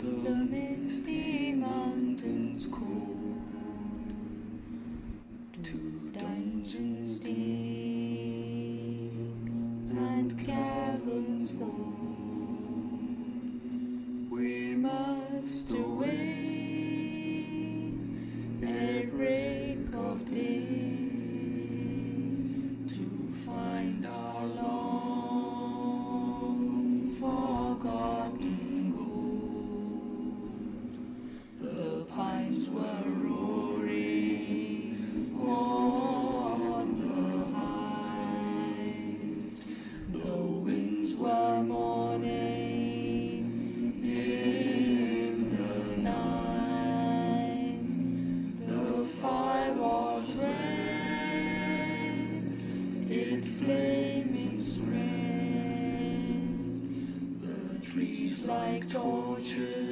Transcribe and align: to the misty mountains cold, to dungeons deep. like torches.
to 0.00 0.06
the 0.06 0.34
misty 0.34 1.52
mountains 1.52 2.66
cold, 2.72 3.36
to 5.62 6.10
dungeons 6.14 7.16
deep. 7.16 7.69
like 58.44 58.88
torches. 58.90 59.89